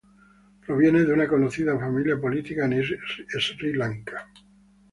Proviene 0.65 1.05
de 1.05 1.13
una 1.13 1.27
conocida 1.27 1.77
familia 1.77 2.19
política 2.19 2.65
en 2.65 2.81
Sri 2.83 3.73
Lanka. 3.73 4.27